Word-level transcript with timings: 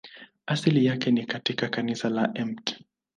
Asili 0.45 0.85
yake 0.85 1.11
ni 1.11 1.25
katika 1.25 1.69
kanisa 1.69 2.09
la 2.09 2.27
Mt. 2.27 2.83